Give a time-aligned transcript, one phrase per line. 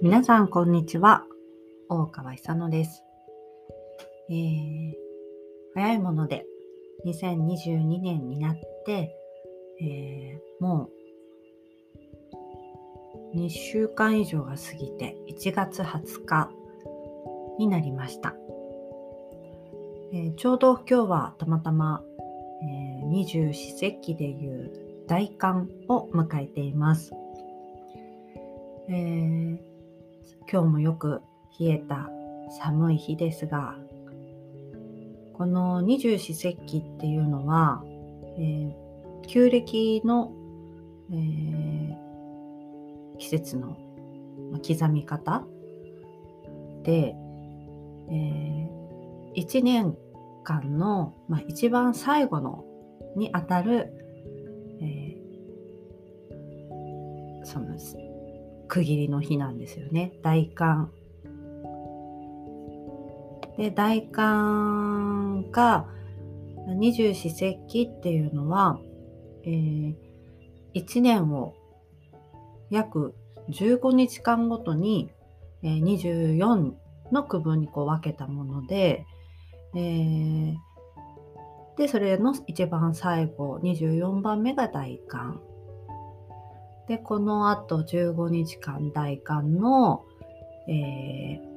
[0.00, 1.24] 皆さん、こんにちは。
[1.88, 3.02] 大川久乃です。
[4.30, 4.92] えー、
[5.74, 6.46] 早いもので、
[7.04, 9.12] 2022年になって、
[9.82, 10.88] えーも
[13.34, 16.48] う2週間以上が過ぎて、1月20日
[17.58, 18.36] になりました。
[20.12, 22.04] えーちょうど今日はたまたま、
[23.10, 24.70] 二十四節気でいう
[25.08, 27.12] 大寒を迎えています。
[28.88, 29.67] えー
[30.50, 31.22] 今日もよく
[31.58, 32.10] 冷えた
[32.60, 33.76] 寒い日ですが、
[35.34, 37.82] この二十四節気っていうのは、
[38.38, 38.88] えー
[39.26, 40.32] 旧暦の、
[41.12, 41.98] えー
[43.18, 43.76] 季節の
[44.66, 45.44] 刻み方
[46.84, 47.14] で、
[48.10, 48.70] え
[49.36, 49.96] 1年
[50.44, 52.64] 間の、まあ、一番最後の
[53.16, 53.92] にあたる、
[54.80, 57.78] えーその
[58.68, 60.12] 区切りの日なんですよね。
[60.22, 60.92] 大寒。
[63.56, 65.86] で、大寒が
[66.68, 68.78] 二十四節気っていうのは、
[69.44, 69.94] えー、
[70.74, 71.54] 1年を
[72.70, 73.14] 約
[73.48, 75.10] 15日間ごとに、
[75.62, 76.72] えー24
[77.10, 79.06] の区分にこう分けたもので、
[79.74, 80.54] えー
[81.78, 85.40] で、それの一番最後、24番目が大寒。
[86.88, 90.04] で、この後15日間大寒の、
[90.68, 91.48] えー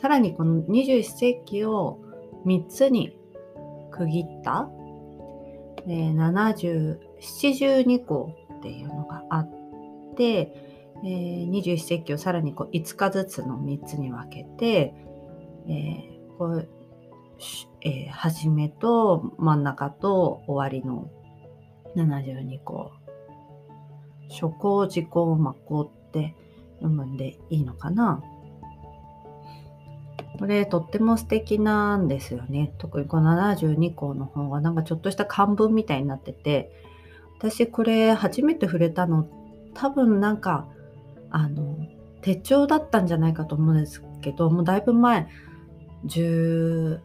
[0.00, 1.98] さらにこの二十四節気を
[2.46, 3.18] 3つに
[3.90, 4.70] 区切った、
[5.88, 9.50] えー、70 72項っていうのがあっ
[10.16, 10.54] て、
[11.04, 14.94] えー、二十四節気をさらにこう5日ずつの3つに分けて、
[15.68, 16.68] えーこう
[17.84, 21.10] えー初めと真ん中と終わりの
[21.96, 22.92] 72項
[24.28, 26.34] 初項時項末項って
[26.76, 28.22] 読むんでいいのかな？
[30.38, 32.72] これとっても素敵なんですよね。
[32.78, 36.70] 特にこの72項の方がなんかちょっとした漢文みたいになってて、
[37.38, 39.28] 私これ初めて触れたの
[39.74, 40.68] 多分なんか
[41.30, 41.76] あの
[42.22, 45.26] 手帳だったんじゃないかと思うんですけど、もうだいぶ前、
[46.06, 47.00] 10、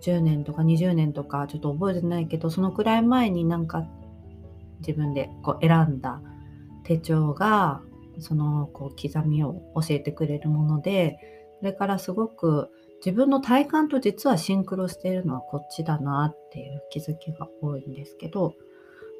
[0.00, 3.86] 10年とか20年とかちょっと覚えてないけど、そのくらい前になんか
[4.80, 6.22] 自分でこう選んだ
[6.86, 7.82] 手帳が
[8.18, 11.18] そのこう刻みを教えてくれるもので、
[11.58, 12.70] それからすごく
[13.04, 18.54] 自分の体感と実はシンクロしているのはこっちだなっていう気づきが多いんですけど、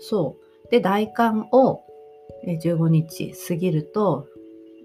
[0.01, 0.71] そう。
[0.71, 1.83] で、大寒を
[2.47, 4.27] 15日過ぎると、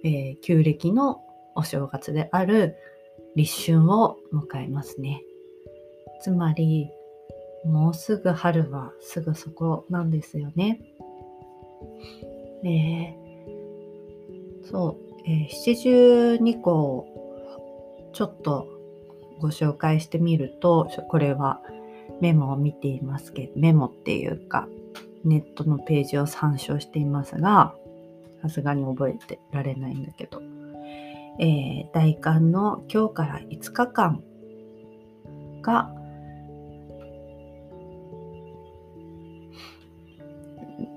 [0.03, 1.22] えー旧暦の
[1.56, 2.75] お正月である
[3.36, 5.22] 立春を迎えますね。
[6.22, 6.90] つまり、
[7.66, 10.81] もうすぐ春はすぐそこなんですよね。
[12.63, 13.16] え
[14.69, 17.07] そう、えー七十二項
[18.13, 18.67] ちょっと
[19.39, 21.61] ご紹介してみると、これは
[22.21, 24.67] メモを見ていますけど、メモっていうか、
[25.23, 27.73] ネットのページを参照していますが、
[28.41, 30.41] さすがに覚えてられないんだけど、
[31.39, 34.23] えー大寒の今日から5日間
[35.61, 35.94] が、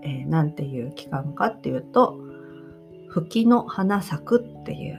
[0.05, 2.19] えーなんていう期間かっていうと、
[3.09, 4.99] 吹きの花咲くっていう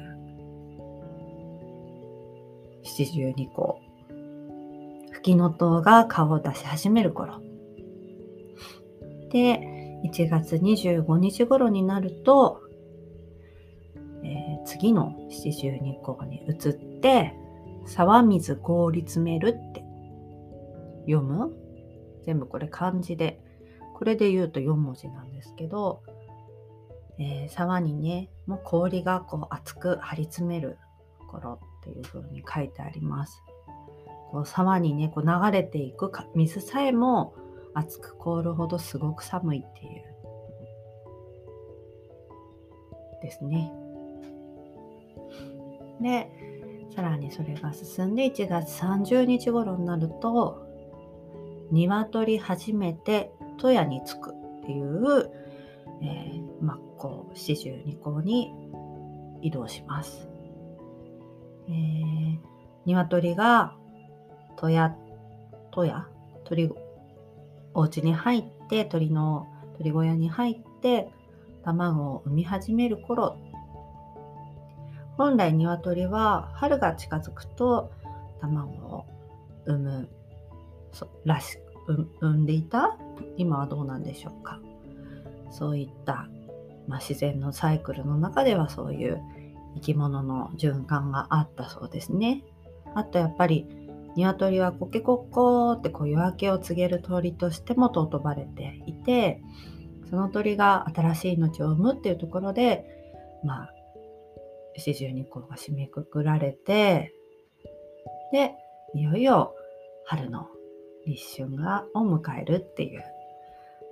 [2.83, 3.79] 七十二項。
[5.11, 7.41] 吹きの塔が顔を出し始める頃。
[9.31, 12.61] で、1月25日頃になると、
[14.23, 17.33] えー次の七十二項に移って、
[17.85, 19.83] 沢水凍り詰めるって
[21.01, 21.53] 読む？
[22.23, 23.39] 全部これ漢字で、
[23.95, 26.03] これで言うと4文字なんですけど、
[27.17, 30.78] えー沢にね、もう氷がこう厚く張り詰める
[31.31, 33.41] 頃っていう風に書いてあります。
[34.31, 37.35] こう沢にね、こう流れていく水さえも
[37.73, 40.03] 熱く凍るほどすごく寒いっていう
[43.22, 43.72] ですね。
[46.02, 46.29] で、
[46.93, 50.67] さらにそれが進んで1月30日頃になると、
[51.72, 54.34] 鶏初めて戸屋に着くっ
[54.66, 55.31] ていう、
[56.02, 58.53] えー、真っ向四十二項に
[59.41, 60.28] 移動します。
[61.67, 62.40] えー、
[62.85, 63.75] 鶏が
[64.57, 64.96] 戸屋、
[65.72, 66.07] 戸屋、
[66.43, 66.72] 鳥、
[67.73, 69.47] お家に入って、鳥の
[69.78, 71.09] 鳥小屋に入って、
[71.63, 73.37] 卵を産み始める頃、
[75.17, 77.91] 本来鶏は春が近づくと
[78.40, 79.05] 卵を
[79.66, 80.09] 産む、
[80.91, 81.57] そらし
[81.87, 82.97] く、産んでいた
[83.38, 84.59] 今はどうなんでしょうか。
[85.52, 86.28] そういった、
[86.88, 89.22] まあ、自然のサイクルの中ではそういう
[89.76, 92.44] 生き物の循環があったそうですね。
[92.94, 93.66] あとやっぱり
[94.16, 99.41] 鶏はコケコッコーってこう夜明けを告げる鳥としても尊ばれていて
[100.09, 102.85] その鳥が新しい命を生むっていうところで
[103.44, 103.70] まあ
[104.78, 107.14] 四十二項が締めくくられて
[108.32, 108.53] で
[108.94, 109.53] いよいよ
[110.06, 110.47] 春の
[111.05, 113.03] 立春がを迎えるっていう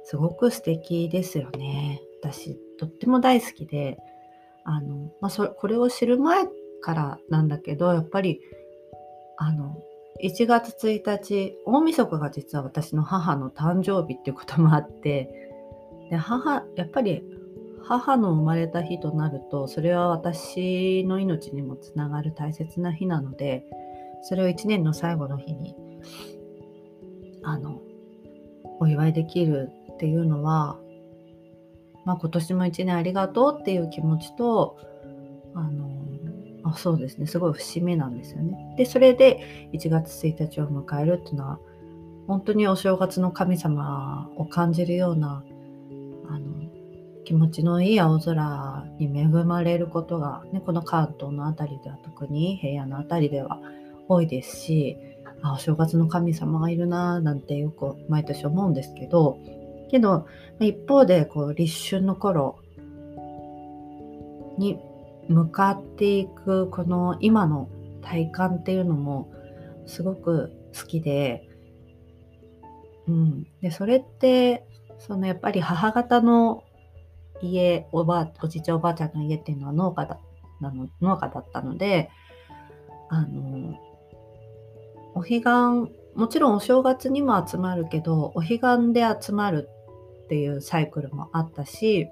[0.04, 2.01] すごく素敵ですよね。
[2.21, 3.98] 私とっても大好きで
[4.63, 6.45] あの、まあ、そこれを知る前
[6.81, 8.39] からなんだけどやっぱり
[9.38, 9.77] あの
[10.24, 15.30] 1月1日大晦日が実は私の母の誕生日っていうこともあって
[16.10, 17.24] で母やっぱり
[17.83, 23.65] 母の生まれた日となるとそれは私の命にもつながる大切な日なので
[24.21, 25.75] それを1年の最後の日に
[27.44, 27.81] あの
[28.80, 30.78] お祝いできるっていうのは、
[32.06, 34.78] まあ、今年も1年ありがとうっていう気持ちと
[35.54, 35.90] あの
[36.63, 38.75] あそうですねすごい節目なんですよね。
[38.78, 41.60] でそれで1月1日を迎えるっていうのは
[42.28, 45.44] 本当にお正月の神様を感じるような
[46.30, 46.63] あの
[47.25, 53.60] 気持ちのいい青空に恵まれることが、ね、この関東の辺りでは特に平野の辺りでは
[54.07, 54.98] 多いですし
[55.44, 59.38] あお正月の神様がいるななんてよく毎年思うんですけど
[59.92, 60.25] けど
[60.60, 62.60] 一方でこう立春の頃
[64.57, 64.80] に
[65.28, 67.69] 向かっていくこの今の
[68.01, 69.31] 体感っていうのも
[69.86, 71.48] すごく好きで、
[73.07, 74.66] うん、でそれって
[75.00, 76.63] そのやっぱり母方の
[77.42, 80.19] 家おばおじいちゃんおばあちゃんの家っていうのは農家だ
[80.62, 82.10] なの農家だったので
[83.10, 83.75] あの
[85.15, 89.69] お彼岸もちろんお正月にも集まるけどお彼岸で集まる
[90.25, 92.07] っていうサイクルもあったし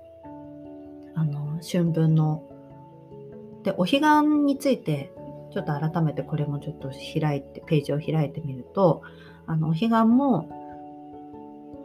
[1.15, 2.43] あの春分の
[3.63, 5.11] でお彼岸について
[5.53, 9.01] ちょっと改めてこれもちょっと開いてページを開いてみると
[9.45, 10.49] あのお彼岸も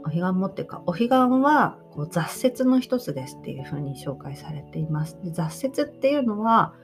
[0.04, 5.18] お彼岸もっていうかお彼岸はこう雑雪の一つですっていうふうに紹介されています。
[5.24, 6.74] で雑雪っていうのは、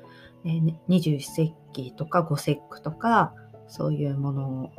[0.45, 3.33] えー、二十四節気とか五節句とか
[3.73, 4.71] そういうもの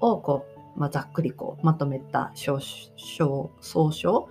[0.00, 0.46] をこ
[0.76, 4.28] う、まあ、ざっくりこうまとめた総称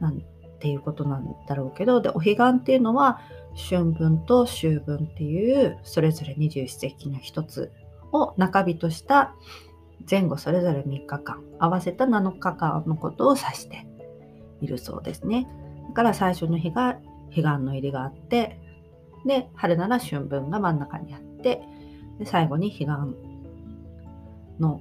[0.00, 0.24] なん
[0.58, 3.20] ていうことなんだろうけどでお彼岸っていうのは
[3.54, 7.70] 春分と秋分っていうそれぞれ二十四節気の一つ
[8.10, 9.36] を中日とした
[10.10, 13.86] 前後それぞれ3日間合わせた7日間のことを指して
[14.60, 15.46] いるそうですね。
[15.90, 16.98] だから最初の日が
[17.30, 18.58] 彼岸の入りがあって
[19.24, 21.62] で春なら春分が真ん中にあって
[22.22, 22.86] で最後に彼岸
[24.60, 24.80] の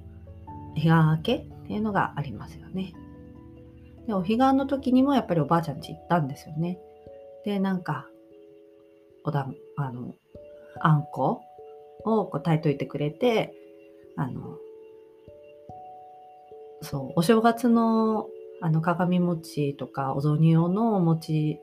[0.75, 2.93] 彼岸明けっていうのがありますよね。
[4.05, 6.79] でお彼岸の時にもやっぱりおばあちゃん家行ったんですよね。
[7.43, 8.07] でなんか
[9.23, 10.13] おだんあの
[10.79, 11.41] あんこ
[12.05, 13.53] をこう炊いといてくれて
[14.15, 14.57] あの
[16.81, 18.27] そうお正月の
[18.61, 21.59] あの鏡餅とかお雑煮用のお餅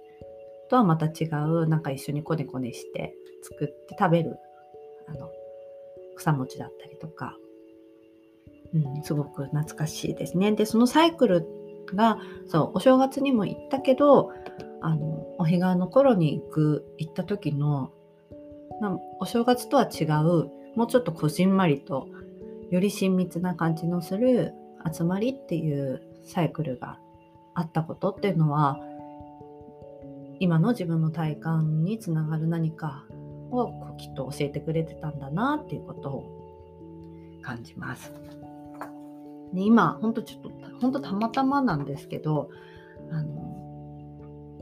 [0.71, 4.37] とはまた違うなんか一緒にこねこねして作って食べる
[5.07, 5.31] あの
[6.19, 7.37] 草餅だったりとか、
[8.75, 10.53] うん、すごく懐かしいですね。
[10.53, 11.47] でそのサイクル
[11.95, 14.33] がそうお正月にも行ったけど
[14.81, 15.07] あの
[15.39, 17.93] お彼岸の頃に行く行った時の
[19.21, 22.09] お正月とは違うもうちょっとこじんまりと
[22.71, 24.53] より親密な感じのする
[24.93, 26.99] 集まりっていうサイクルが
[27.55, 28.79] あったことっていうのは
[30.41, 33.05] 今の自分の体感につながる何か
[33.51, 38.13] をきっと教えてくれてたんだなっていうことを感じます。
[39.53, 40.51] で今ほんとちょっと
[40.81, 42.51] ほんとたまたまなんですけど
[43.11, 44.59] あの、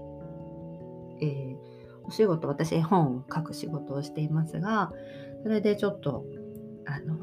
[1.21, 1.57] えー、
[2.05, 4.93] お仕事私絵本を書く仕事をしていますが
[5.43, 6.25] それでちょっと
[6.85, 7.17] あの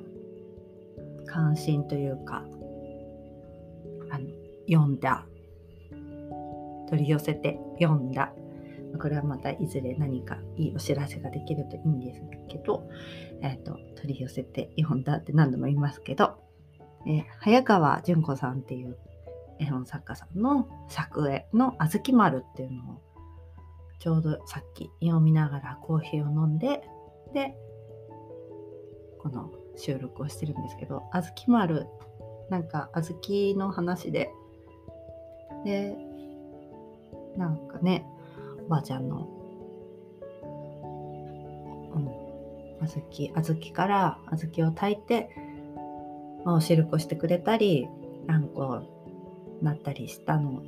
[1.26, 2.44] 関心というか
[4.12, 4.28] あの
[4.68, 5.26] 読んだ
[6.90, 8.34] 取り寄せて読んだ
[9.00, 12.88] これはまたいずれ何かいいお知らせができるといいんですけど、
[13.42, 16.36] えーと、取り寄せて読んだって何度も言いますけど、
[17.08, 18.98] えー、早川純子さんっていう
[19.60, 23.02] 絵本作家さんの作絵の「あずき丸」っていうのを
[24.00, 26.84] ちょうどさっき読みながらコーヒーを飲んで
[27.34, 27.56] で
[29.20, 31.88] この収録をしてるんですけど「あずき丸」
[32.50, 34.30] なんか小豆の話で
[35.64, 35.96] で
[37.38, 38.06] なんかね
[38.66, 39.28] おばあちゃんの
[41.96, 42.06] うん
[42.88, 45.30] 小豆小豆から小豆を炊いて、
[46.44, 47.88] まあ、お汁粉してくれたり
[48.28, 48.82] あんこ
[49.62, 50.62] なったりしたの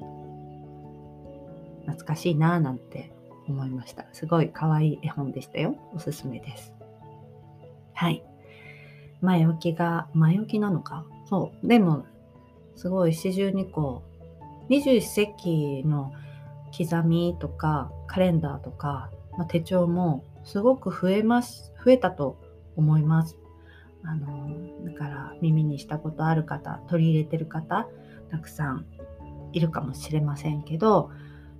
[1.85, 3.11] 懐かしいななんて
[3.47, 4.05] 思いました。
[4.11, 5.75] すごい可愛い絵本でしたよ。
[5.93, 6.73] おすすめです。
[7.93, 8.23] はい。
[9.21, 11.05] 前置きが、前置きなのか？
[11.29, 11.67] そう。
[11.67, 12.05] でも、
[12.75, 14.01] すごい四十二個、
[14.67, 16.11] 二十四節気の
[16.77, 22.37] 刻みとか、カレンダーとか、まあ、手帳もすごく増えます、増えたと
[22.75, 23.37] 思います。
[24.03, 24.49] あの、
[24.85, 27.87] だから耳にしたことある方、取り入れてる方、
[28.29, 28.85] たくさん
[29.51, 31.09] いるかもしれませんけど、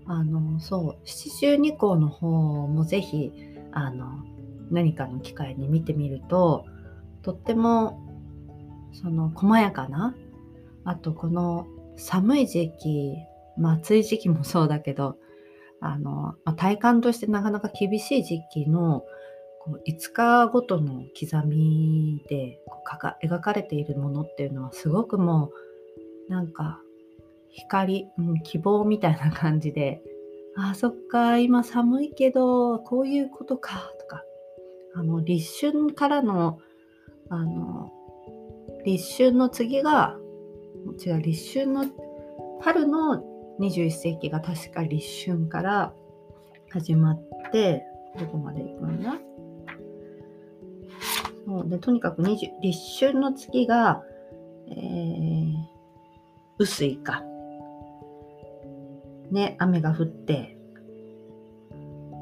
[0.05, 3.31] あの、そう、七十二項の方もぜひ、
[3.72, 4.24] あの、
[4.69, 6.65] 何かの機会に見てみると、
[7.24, 8.00] とっても、
[8.93, 10.15] その、細やかな、
[10.84, 11.65] あと、この
[11.98, 13.15] 寒い時期、
[13.57, 15.17] まあ、暑い時期もそうだけど、
[15.79, 19.03] あの、まあ、体感としてなかなか厳しい時期の、
[19.59, 25.50] こう5日ごとの刻みでこうかか描かれているものっていうのはすごくも
[26.27, 26.79] うなんか
[27.55, 30.01] 光、うん、希望みたいな感じで、
[30.57, 34.24] あ、そっか、今寒いけど、こういうことか、とか、
[34.93, 36.59] あの、立春からの、
[37.29, 37.91] あの、
[38.85, 40.17] 立春の次が、
[41.05, 41.85] 違う、立春の、
[42.62, 43.24] 春の
[43.59, 45.93] 21世紀が確か立春から
[46.71, 47.21] 始まっ
[47.51, 47.83] て、
[48.19, 49.13] どこまで行くんだ？
[51.45, 54.01] そうでとにかく20立春の次が、
[54.67, 55.53] えー、
[56.57, 57.24] 雨水か。
[59.31, 60.57] ね、雨が降って、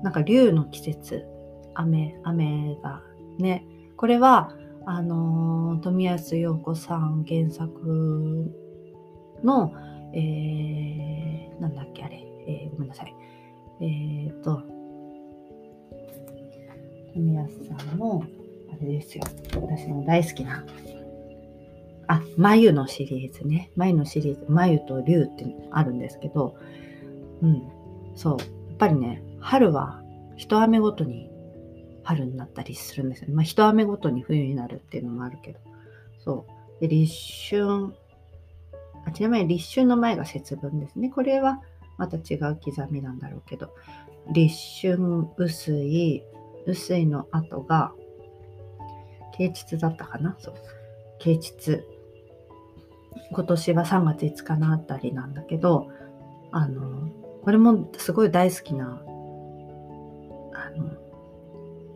[0.03, 1.25] なんか竜の季節、
[1.73, 3.01] 雨、雨が
[3.39, 3.65] ね、
[3.97, 8.51] これは、あのー、富安陽子さん原作
[9.43, 9.73] の、
[10.13, 13.15] えー、なんだっけあれ、えー、ごめんなさい。
[13.81, 14.61] えっ、と、
[17.13, 18.23] 富安さんの、
[18.71, 19.23] あれですよ。
[19.55, 20.63] 私の大好きな
[22.07, 23.71] あ、眉のシリーズね。
[23.75, 26.55] 眉のシリーズ、眉と竜ってあるんですけど、
[27.41, 27.63] うん、
[28.15, 28.37] そう。
[28.39, 30.01] やっぱりね、春は
[30.35, 31.29] 一雨ごとに
[32.03, 33.33] 春になったりするんですよね。
[33.35, 35.59] まあ、一雨ごとに冬になるっていうのもあるけど。
[36.19, 36.45] そ
[36.77, 36.81] う。
[36.81, 37.13] で、立
[37.55, 37.93] 春、
[39.13, 41.09] ちなみに立春の前が節分ですね。
[41.09, 41.61] これは
[41.97, 43.69] また違う刻みなんだろうけど、
[44.31, 46.23] 立春、薄い、
[46.65, 47.93] 薄いの後が、
[49.35, 50.35] 啓蟄だったかな？
[50.39, 50.53] そう。
[51.19, 51.83] 啓蟄。
[53.31, 55.89] 今年は3月5日のあたりなんだけど、
[56.51, 57.09] あの、
[57.43, 59.01] これもすごい大好きな、
[60.53, 60.91] あの、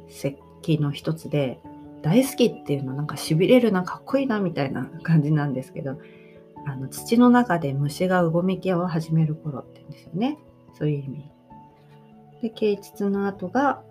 [0.10, 1.60] 石器の一つで、
[2.02, 6.00] 大好きっていうのはなんか痺れるな、かっこいいなみたいな感じなんですけど、
[6.68, 10.38] あの土の中で虫がうごめきを始める頃って言うんですよね。
[10.78, 11.32] そういう意味。
[12.42, 13.82] で、啓蟄の後が、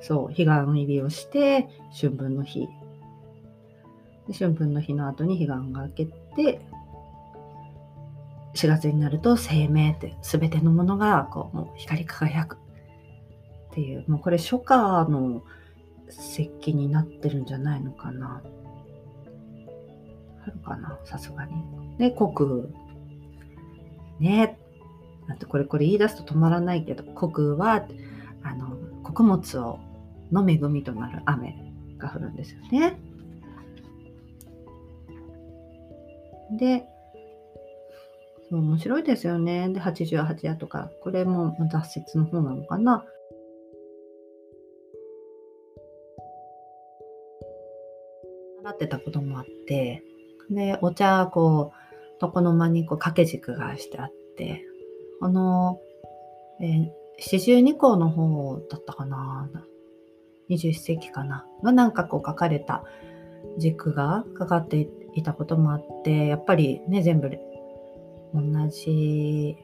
[0.00, 2.68] そう、彼岸入りをして、春分の日。
[4.26, 6.60] で春分の日の後に彼岸が明けて、
[8.54, 14.76] 4月になると生命って全てのものがこうもう光り輝くっていうもうこれ初夏
[15.08, 15.42] の
[16.10, 18.42] 石器になってるんじゃないのかな
[20.42, 21.52] あるかなさすがに。
[21.98, 22.64] で、国
[24.18, 24.58] ね
[25.26, 27.86] なんてこれこれ言い出すと止まらないけど国は
[28.42, 29.78] あの穀物を
[30.32, 31.56] の恵みとなる雨
[31.98, 32.98] が降るんですよね。
[36.58, 36.84] で、
[38.50, 39.68] 面白いですよね。
[39.70, 43.04] で、88夜とか、これも脱出の方なのかな。
[48.62, 50.02] 習ってたこともあって、
[50.54, 51.72] で、お茶、こ
[52.20, 54.64] う、床の間にこう掛け軸がしてあって、
[55.20, 55.80] この、
[56.60, 59.50] えー、四十二項の方だったかな。
[60.50, 61.46] 21世紀かな。
[61.62, 62.84] がなんかこう書かれた
[63.58, 67.30] 軸がかかっていたこともあって、やっぱりね、全部
[68.34, 69.56] 同じ、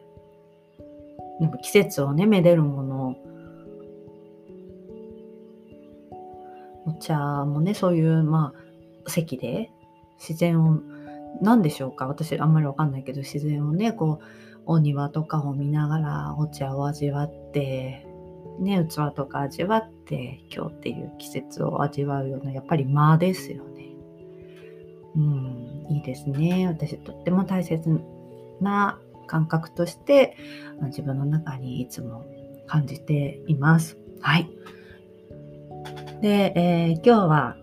[1.41, 3.17] なんか季節をね、めでるもの、
[6.87, 8.53] お茶もね、そういう、ま
[9.07, 9.71] あ、席で
[10.19, 10.81] 自然を、
[11.41, 12.07] 何でしょうか？
[12.07, 14.25] 私あんまりわかんないけど、自然をね、こう、
[14.67, 18.07] お庭とかを見ながらお茶を味わって、
[18.59, 23.87] ね、器とか味わって、今日っていう季節を味わうような、やっぱり間ですよね。
[25.17, 26.67] うん、いいですね。
[26.67, 28.01] 私とっても大切
[28.61, 30.37] な感覚として
[30.83, 32.27] 自分の中にいつも
[32.67, 33.97] 感じています。
[34.21, 34.51] はい。
[36.21, 37.57] で、えー、今日は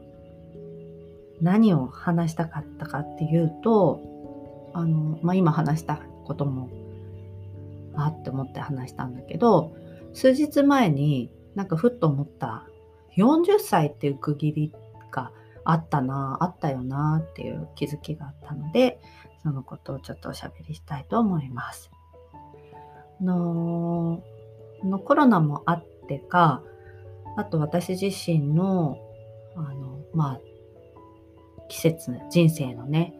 [1.42, 4.01] 何を話したかったかっていうと、
[4.74, 6.70] あの、まあ、今話したことも、
[7.98, 9.74] あって思って話したんだけど、
[10.13, 12.68] 数日前になんかふっと思った
[13.18, 14.72] 40歳っていう区切り
[15.12, 15.32] が
[15.63, 19.00] あったな、あったよなっていう気づきがあったので、
[19.44, 21.92] そのことをちょっとおしゃべりしたいと思います。
[23.22, 24.22] の
[24.84, 26.62] のコロナもあってか
[27.38, 28.98] あと私自身の
[29.56, 30.42] あのまあ
[31.67, 33.13] 季節人生のね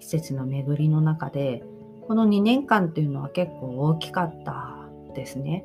[0.00, 1.62] 季節の巡りの中で
[2.06, 4.76] この2年間っていうのは結構大きかった
[5.14, 5.64] ですね。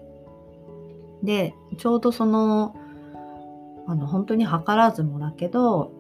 [1.24, 2.76] でちょうどその
[3.88, 5.92] あの本当に図らずもだけど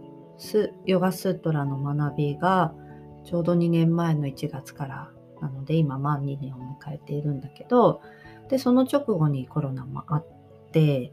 [0.86, 2.74] ヨガスートラの学びが
[3.24, 5.10] ちょうど2年前の1月から
[5.42, 8.02] なので今満2年を迎えているんだけど
[8.50, 10.26] でその直後にコロナもあっ
[10.72, 11.12] て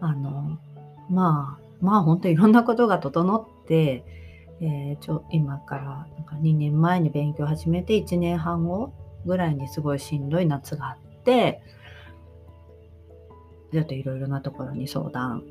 [0.00, 0.58] あの
[1.10, 4.04] まあまあ本当いろんなことが整って、
[4.64, 5.84] えー、ちょ今から
[6.16, 8.94] なんか2年前に勉強始めて1年半後
[9.26, 11.62] ぐらいにすごいしんどい夏があって
[13.72, 15.44] ちょっといろいろなところに相談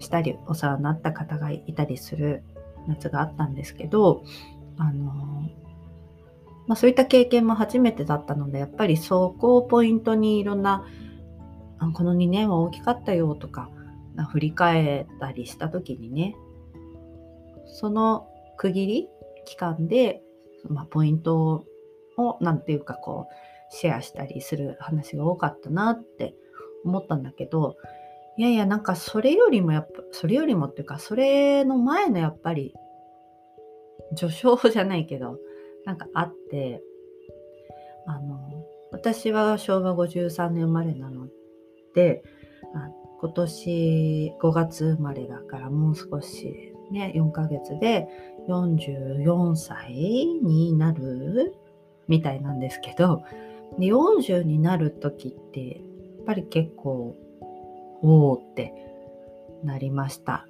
[0.00, 2.42] したりお世話になった方がいたりする
[2.88, 4.24] 夏があったんですけど
[4.76, 5.12] あの
[6.66, 10.86] まあ、そういった経験も初めてだったのでやっぱりそこをポイントにいろんな
[11.92, 13.68] この2年は大きかったよとか
[14.30, 16.34] 振り返ったりした時にね
[17.66, 19.08] その区切り
[19.44, 20.22] 期間で、
[20.68, 21.66] まあ、ポイント
[22.16, 26.34] を何て言うかこうシェアしたりする話が多かったなって
[26.84, 27.76] 思ったんだけど
[28.36, 32.74] いやいやなんかそれよりもやっぱそれよりもっていうかそれの前のやっぱり
[34.16, 35.38] 序章じゃないけど
[35.84, 36.82] なんかあって、
[38.06, 38.38] あの、
[38.90, 41.28] 私は昭和53年生まれなの
[41.94, 42.22] で、
[43.20, 48.08] 今年5月生まれだからもう少しね、4ヶ月で
[48.48, 51.54] 44歳になる
[52.08, 53.22] みたいなんですけど、
[53.78, 57.16] 40になる時ってやっぱり結構、
[58.02, 58.74] おおって
[59.62, 60.46] なりました。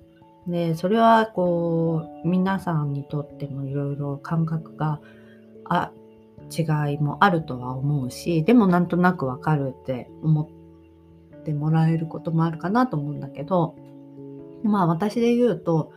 [0.47, 5.01] で、それはこう、皆さんにとってもいろいろ感覚が
[5.65, 5.93] あ
[6.51, 10.51] 違いもあるとは思うしでもなんとなくわかるって思
[11.37, 13.75] ってもらえることもあるかなと思うんだけど
[14.63, 15.93] まあ私で言うと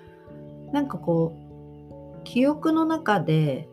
[0.72, 1.36] なんかこ
[2.20, 3.68] う記憶の中で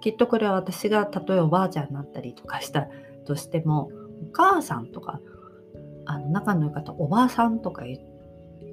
[0.00, 2.88] きっとこれは私が例えおばあちゃんになったりとかした
[3.26, 3.90] としても
[4.28, 5.20] お母さんとか
[6.06, 8.00] あの仲の良い方おばあさんとかい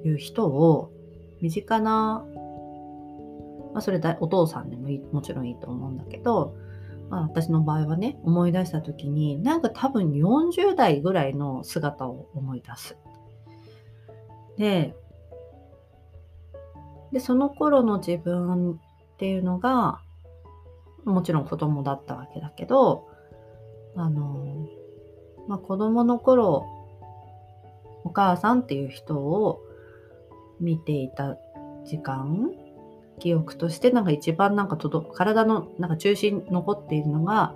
[0.04, 0.92] う人を
[1.40, 2.24] 身近な
[3.76, 6.56] まあ、それだお父さんでもいいもちろんいいと思うんだけど、
[7.10, 12.96] まあ、私の場合はね思い出した時になんか多分40代ぐらいの姿を思い出す。
[14.56, 14.94] で
[17.12, 18.76] でその頃の自分っ
[19.18, 20.00] ていうのが
[21.04, 23.08] もちろん子供だったわけだけど
[23.96, 24.66] あの、
[25.48, 26.66] まあ、子供の頃
[28.04, 29.60] お母さんっていう人を
[30.60, 31.36] 見ていた
[31.84, 32.50] 時間
[33.18, 37.54] 記憶としてなんか一番なんか届体のなんか中心に残っているのが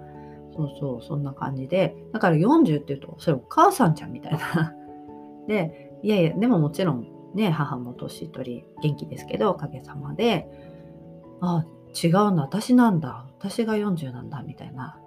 [0.57, 4.75] そうそうそんな感じでだから40っていうとそれお母さんじゃんみたいな。
[5.47, 10.47] でいやいやでももちろんね母も年取り元気ですけどおかげさまで
[11.41, 11.65] あ
[12.03, 14.99] 違うんだ私なんだ私が40なんだみたいな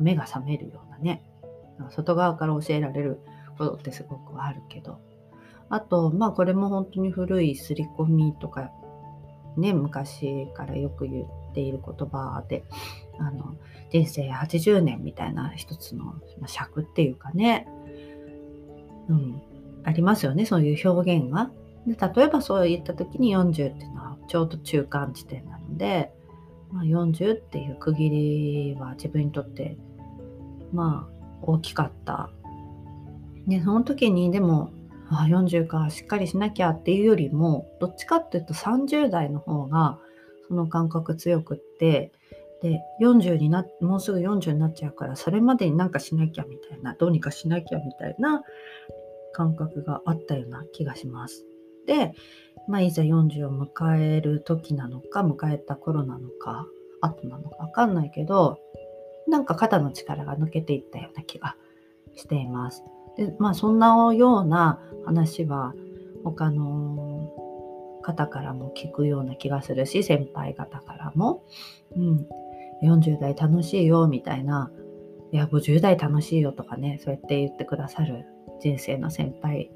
[0.00, 1.22] 目が覚めるようなね
[1.90, 3.20] 外側から教えられる
[3.58, 5.00] ことってすごくあるけど。
[5.68, 8.70] あとまあこれも本当に古い刷り込みとか
[9.56, 12.64] ね、昔からよく言っている言葉で、
[13.18, 13.56] あの、
[13.90, 16.14] 人生80年みたいな一つの
[16.46, 17.68] 尺っていうかね、
[19.08, 19.42] うん、
[19.84, 21.50] ありますよね、そういう表現が。
[21.86, 26.12] で例えばそういった時に40っていうのはちょうど中間地点なので、
[26.70, 29.76] まあ、40っていう区切りは自分にとって
[30.72, 32.30] まあ大きかった。
[33.46, 34.70] でその時にでも
[35.10, 39.98] あ40かしっかりしなきゃっていうよりもどっちかっていうと30代の方が
[40.48, 42.12] その感覚強くって
[42.62, 48.42] で40になもうすぐ40になっちゃうからそれまでになんかしなきゃみたいなどうにかしなきゃみたいな
[49.32, 51.44] 感覚があったような気がします。
[51.86, 52.12] で、
[52.68, 56.66] まあ、いざ40を迎える時なのか迎えた頃なのか
[57.00, 58.58] 後なのか分かんないけど
[59.26, 61.56] なんか肩の力が抜けていったような気が
[62.14, 62.84] しています。
[63.16, 65.74] でまあそんなような話は
[66.24, 67.30] 他の
[68.02, 71.44] 方からも聞くような気がするし先輩方からも、
[71.96, 72.26] うん、
[72.82, 74.70] 40代楽しいよみたいな
[75.32, 78.26] いや50代楽しいよとかねそうやって言ってくださる
[78.60, 79.70] 人生の先輩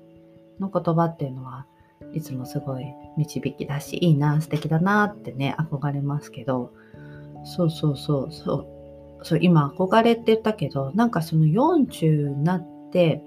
[0.60, 1.66] の言葉っていうのは
[2.12, 2.84] いつもすごい
[3.16, 6.72] 導きだしいいな素敵だなってね憧れますけど。
[7.46, 8.76] そうそうそうそう。
[9.22, 13.22] そう今憧れって言ったけどなんかその40になって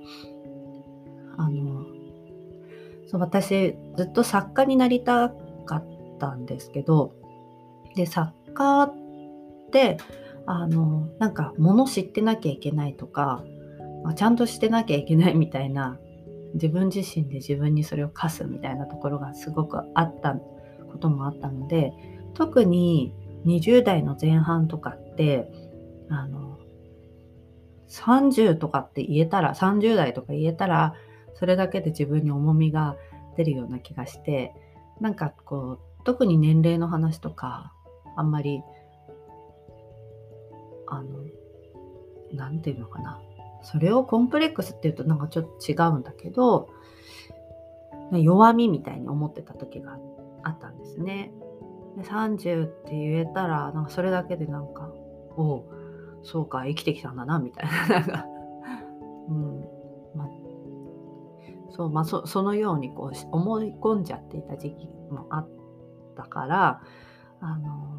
[1.35, 1.85] あの
[3.07, 5.29] そう私ずっと作家になりた
[5.65, 5.87] かっ
[6.19, 7.13] たんですけど
[7.95, 8.95] で作家っ
[9.71, 9.97] て
[10.45, 13.43] あのなんか物知ってなきゃいけないとか
[14.15, 15.99] ちゃんとしてなきゃいけないみたいな
[16.53, 21.93] 自分自身で自分にそれを課すみたいなところがすごくあったこともあったので
[22.33, 23.13] 特に
[23.45, 25.51] 20代の前半とかって
[26.09, 26.57] あの
[27.89, 30.95] 30とかって言えたら30代とか言えたら
[31.35, 32.95] それだけで自分に重みが
[33.37, 34.53] 出るような気がして
[34.99, 37.73] なんかこう特に年齢の話とか
[38.15, 38.61] あんまり
[40.87, 41.23] あの
[42.33, 43.21] 何て言うのかな。
[43.61, 46.69] それをコンプレックスっていうとなんかちょっと違うんだけど
[48.11, 49.97] 弱みみたいに思ってた時が
[50.43, 51.31] あったんですね。
[51.97, 54.91] で30って言えたらなんかそれだけでなんか
[55.35, 55.69] おお
[56.23, 58.25] そうか生きてきたんだなみたいななんか、
[59.29, 59.65] うん
[60.15, 60.29] まあ、
[61.69, 65.49] そうまあそそのようにこう思い込んじゃっていた時期もあっ
[66.15, 66.81] たから
[67.41, 67.98] あの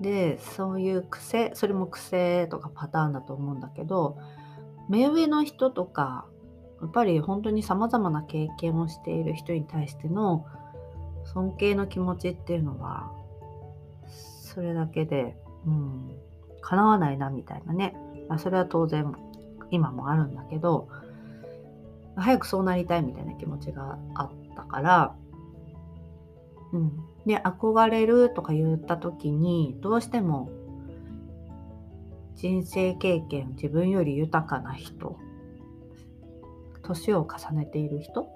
[0.00, 4.18] でそういう癖それも癖とかパターンだと思うんだけど
[4.88, 6.26] 目上の人とか
[6.80, 10.44] やっぱり本当にさまざまな経験をしている人に対しての
[11.24, 13.10] 尊敬の気持ちっていうのは
[14.08, 16.16] それだけで、うん、
[16.60, 17.96] 叶わないなみたいなね。
[18.28, 19.14] まそれは当然
[19.70, 20.88] 今もあるんだけど
[22.16, 25.16] 早くそうなりたいみたいな気持ちがあったから、
[26.72, 26.92] うん、
[27.26, 30.48] で憧れるとか言った時にどうしても
[32.36, 35.18] 人生経験自分より豊かな人
[36.82, 38.28] 年を重ねている人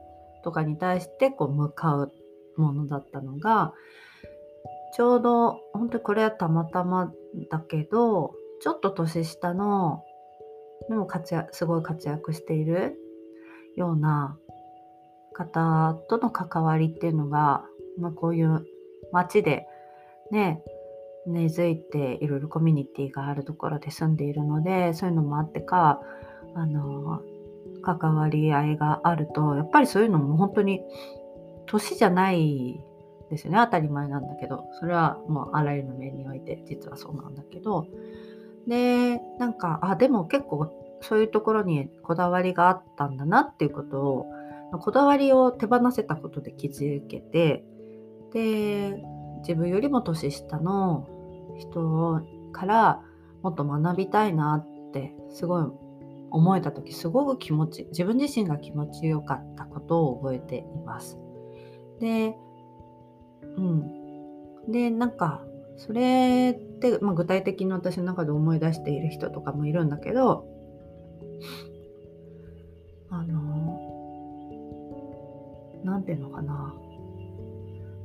[0.42, 2.12] とかに対してこう向かう
[2.56, 3.72] ものだったのが
[4.96, 7.12] ちょうど本当にこれはたまたま
[7.50, 10.02] だけどちょっと年下の
[10.88, 12.96] でも活躍すごい活躍している
[13.76, 14.36] ような
[15.32, 17.64] 方との関わりっていうのが、
[17.98, 18.66] まあ、こういう
[19.12, 19.66] 街で
[20.30, 20.62] ね
[21.26, 26.00] 根付いていろいろコミュニティがあるところで住んでいるのでそういうのもあってか
[26.54, 27.22] あの
[27.82, 30.80] 関わり合いがあるとやっぱりそういうのも本当に
[31.66, 32.80] 年じゃない
[33.30, 33.58] ですよね。
[33.64, 37.86] 当たり前なんだけどそれはもうあらゆる面において実はそうなんだけど。
[38.66, 44.26] でなんかあでも結構そういうところにこだわりがあったんだなっていうことを
[44.80, 47.64] こだわりを手放せたことで気づけて
[48.32, 49.02] で
[49.40, 51.08] 自分よりも年下の
[51.58, 53.02] 人から
[53.42, 55.64] もっと学びたいなってすごい
[56.30, 61.18] 思えた時すごく気持ち自分自身が気持ちよかったことを覚えています。
[62.00, 62.36] で
[63.56, 64.00] うん
[64.70, 65.42] でなんか
[65.76, 70.44] それって、まあ、具体的に私の中で思い出している人とかもいるんだけど
[73.08, 73.80] あの
[75.82, 76.74] 何て言うのかな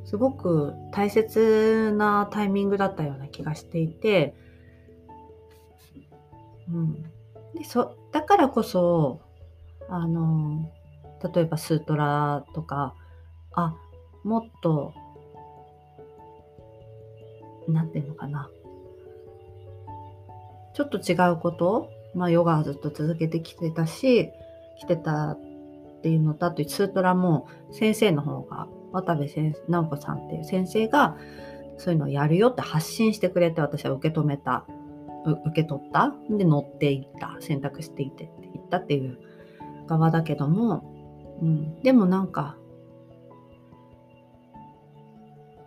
[0.06, 4.36] すごく大切なタイミングだったような気がしていて、
[6.70, 7.04] うん、
[7.56, 9.22] でそだからこそ
[9.90, 10.72] あの
[11.34, 12.94] 例えばスートラとか
[13.54, 13.76] あ
[14.24, 14.94] もっと
[17.68, 18.50] 何て言うのかな。
[20.76, 24.30] ちょっと違うことまあヨガはずっと続けてきてたし
[24.80, 25.40] 来てたっ
[26.02, 31.18] ていうのとあとスートラも先生の方が渡部先直子さんっていう先生が
[31.78, 34.66] そういうのをやるよって発信してくれて私は受け止めた
[35.26, 36.14] 受け取った。
[36.30, 37.38] で乗っていった。
[37.40, 39.18] 選択していってって言ったっていう
[39.88, 40.84] 側だけども、
[41.42, 42.58] うん、でもなんか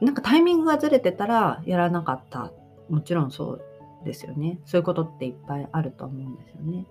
[0.00, 2.52] なんかタイミングがずれてたらやらなかった。
[2.88, 3.64] もちろんそう
[4.04, 4.60] ですよね。
[4.64, 6.86] そういうことっていっぱいあると思うんですよね。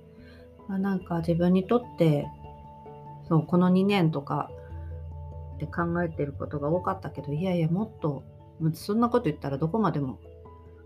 [0.67, 2.28] まあ、なんか自分にとって
[3.28, 4.52] そうこの2年とか
[5.58, 8.24] って考えてることが多かったけどいやいやもっと
[8.74, 10.20] そんなこと言ったらどこまでも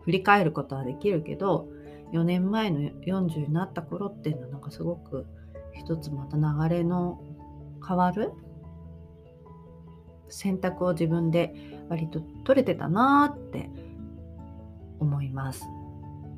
[0.04, 1.68] 振り返ることはできるけど
[2.14, 5.26] 4年前の40になった頃っていうのはなんかすごく
[5.74, 7.22] 一つまた流れの
[7.86, 8.32] 変わる
[10.30, 11.54] 選択を自分で
[11.90, 13.70] 割と取れてたなって
[15.00, 15.66] 思います。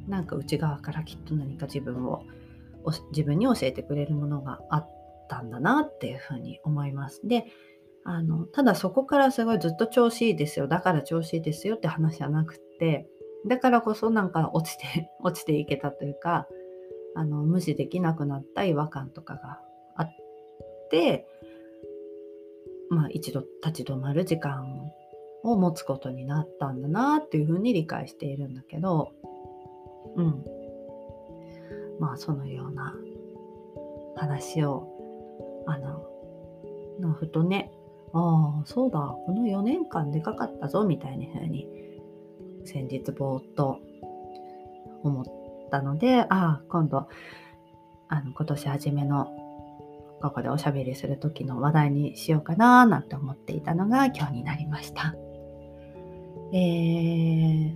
[0.08, 2.24] なんか内側からきっと何か自分を
[3.12, 4.90] 自分に教えてくれるものがあっ
[5.30, 7.22] たんだなっていうふうに思います。
[7.28, 7.46] で
[8.06, 13.08] あのただそこからすごいずっと調子いいですよだから調子いいですよって話じゃなくって
[13.48, 16.48] だからこそなんか落ちて 落ちていけたというか
[17.16, 19.62] あの無視できなくなった違和感とかが
[19.96, 20.10] あっ
[20.90, 21.26] て
[22.90, 24.92] まあ一度立ち止まる時間
[25.44, 29.12] を持つことになったんだなっていうふうに理解しているんだけど
[30.16, 30.46] うん。
[32.00, 32.96] まあそのような
[34.16, 34.90] 話を
[35.66, 37.72] あのふとね
[38.14, 41.68] ああ、そうだ、この4年間でかかったぞ、みたいな風に、
[42.66, 43.80] 先日ぼーっと
[45.04, 45.26] 思っ
[45.72, 47.08] たので、ああ、今度、
[48.10, 49.32] あの今年初めの
[50.22, 55.16] ここでおしゃべりする時の話題にしようかななんて思っていたのが今日になりました。
[56.54, 57.76] えー、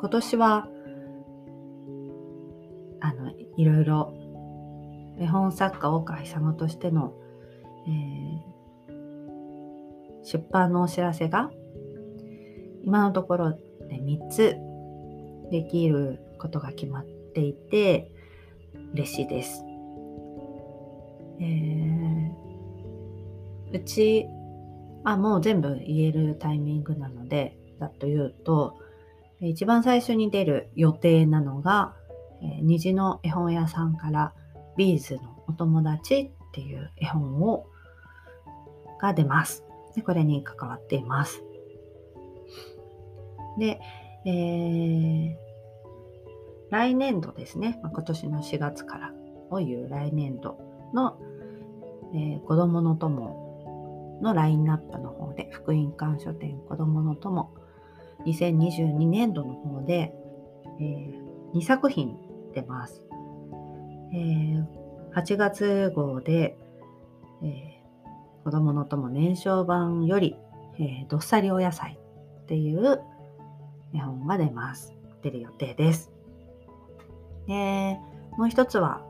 [0.00, 0.66] 今年は
[3.00, 4.14] あのいろいろ
[5.20, 7.12] 絵本作家大川勇としての、
[7.86, 8.51] えー、
[10.24, 11.50] 出版のお知らせが
[12.84, 13.60] 今のところで
[14.00, 14.56] 3つ
[15.50, 18.10] できることが決まっていて
[18.94, 19.64] 嬉しいです。
[21.40, 24.26] えー、うち
[25.04, 28.78] あもう全部言えるタイミングなのでだというと
[29.40, 31.94] 一番最初に出る予定なのが、
[32.42, 34.32] えー、虹の絵本屋さんから
[34.76, 37.66] ビーズのお友達っていう絵本を
[39.00, 39.64] が出ます。
[39.94, 41.42] でこれに関わっています。
[43.58, 43.80] で、
[44.24, 45.34] えー、
[46.70, 49.12] 来年度ですね、今年の4月から
[49.50, 50.58] をいう来年度
[50.94, 51.18] の、
[52.14, 57.50] えー、子供の友のラインナップの方で、福音館書店子供の友
[58.24, 60.14] 2022年度の方で、
[60.80, 62.16] えー、2作品
[62.54, 63.02] 出ます。
[64.14, 64.64] えー、
[65.14, 66.56] 8月号で、
[67.42, 67.71] えー、
[68.44, 70.36] 子供の友年少版より、
[70.78, 71.98] えー、どっさりお野菜
[72.42, 73.00] っていう
[73.94, 74.94] 絵本が出ます。
[75.22, 76.10] 出る予定です。
[77.46, 77.98] で、
[78.36, 79.02] もう一つは、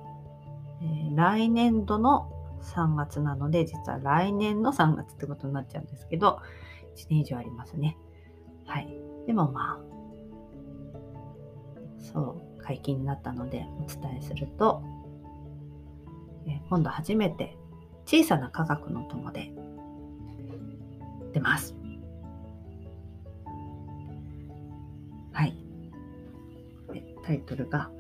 [0.83, 2.31] えー、来年度の
[2.63, 6.41] 3月なので、実は来年の3月ってことになっちゃうんですけど、
[6.97, 7.97] 1年以上ありますね。
[8.67, 8.89] はい。
[9.27, 9.93] でもまあ、
[11.99, 14.83] そう、解禁になったのでお伝えすると、
[16.47, 17.57] えー、今度初めて
[18.13, 19.51] 小さな科学の友で
[21.33, 21.75] 出ます。
[25.33, 25.57] はい。
[27.25, 27.91] タイトルが、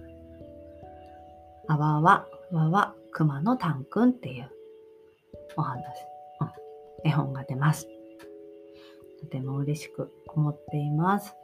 [1.66, 4.50] あわわわわ熊のたんくんっていう
[5.56, 5.82] お話、
[6.42, 7.88] うん、絵本が出ます。
[9.22, 11.34] とても嬉しく思っています。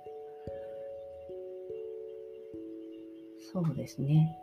[3.50, 4.36] そうですね。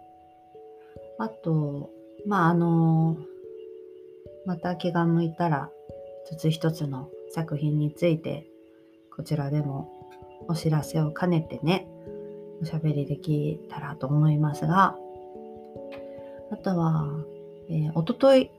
[1.20, 1.92] あと、
[2.26, 3.18] まあ、あの、
[4.46, 5.70] また気が向いたら、
[6.26, 8.46] 一つ一つの作品について、
[9.16, 9.92] こちらでも
[10.48, 11.88] お知らせを兼ねてね、
[12.62, 14.96] おしゃべりできたらと思いますが、
[16.52, 17.08] あとは、
[17.70, 18.52] えー、おととい、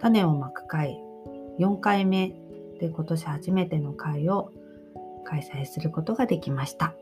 [0.00, 0.98] 種をまく会、
[1.58, 2.28] 4回目
[2.80, 4.50] で今年初めての会を
[5.24, 6.94] 開催することができました。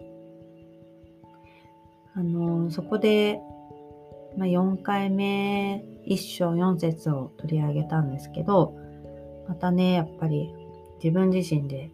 [2.15, 3.41] あのそこで、
[4.37, 8.77] まあ、4回目1章4節を取り上げたんですけど、
[9.49, 10.53] またね、やっぱり
[11.03, 11.91] 自分自身で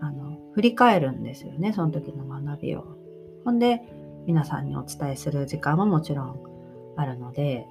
[0.00, 2.84] あの振り返るんですよね、その時の学びを。
[3.44, 3.82] ほんで、
[4.26, 6.40] 皆さんにお伝えする時間ももちろん
[6.96, 7.66] あるので、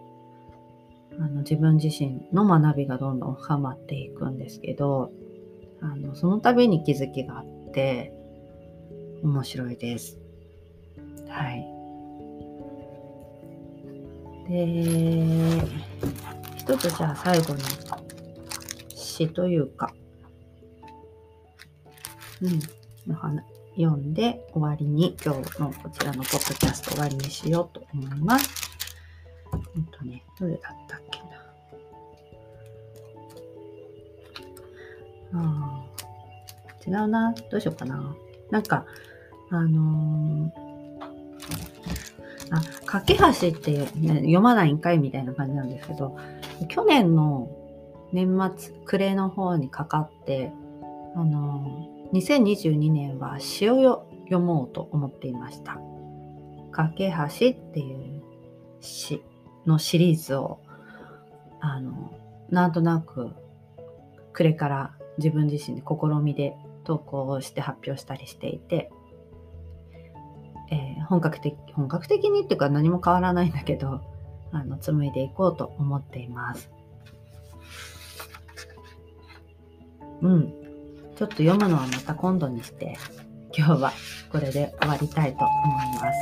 [1.19, 5.12] あの自分自身の学びがどんどん深まっていくんですけど、
[5.82, 8.13] あのその度に気づきがあって、
[9.23, 10.17] 面白いです。
[11.27, 11.70] はい。
[14.51, 15.61] で、
[16.57, 17.63] 一つじゃあ最後に
[18.89, 19.93] 詩というか、
[22.41, 22.59] うん、
[23.75, 28.69] 読んで終わりに今日のこちらのポッドキャスト終わりにしようと思います。
[29.73, 31.25] うんとね、どれだったっけな。
[35.33, 35.85] あ
[36.67, 37.33] あ、違うな。
[37.49, 38.13] どうしようかな。
[38.49, 38.85] なんか、
[39.49, 40.61] あのー、
[42.51, 46.17] あ、架け橋って、ね、読まないんかいみたいな感じなんですけど、
[46.67, 47.49] 去年の
[48.11, 50.51] 年末、暮れの方にかかって、
[51.15, 55.79] あの、2022年は詩を読もうと思っていました。
[56.71, 58.21] 架け橋っていう
[58.81, 59.23] 詩
[59.65, 60.59] のシリーズを、
[61.61, 62.11] あの、
[62.49, 63.31] なんとなく、
[64.33, 68.91] 暮れから自分自身で試みで投稿をして発表したりしていて、
[71.12, 74.00] 本格的、本格的にっていうか何も変わらないんだけど、
[74.54, 76.71] あの、紡いでいこうと思っています。
[80.21, 80.54] うん。
[81.17, 82.97] ちょっと読むのはまた今度にして、
[83.56, 83.91] 今日は
[84.32, 86.19] これで終わりたいと思います。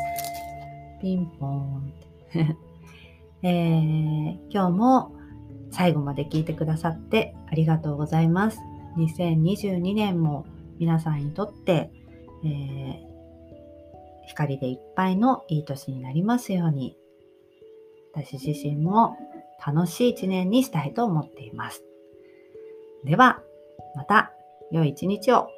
[1.01, 1.93] ピンポーン。
[3.43, 5.11] えー、今日も
[5.69, 8.59] 最後まで聞いてくださってありがとうございます。
[8.97, 10.47] 2022年も
[10.79, 11.91] 皆さんにとって、
[12.43, 13.08] えー、
[14.39, 16.95] 光でいっぱいのいい年になりますように、
[18.13, 19.17] 私自身も
[19.65, 21.83] 楽しい一年にしたいと思っています。
[23.03, 23.41] では、
[23.95, 24.31] また
[24.71, 25.49] 良い一日を。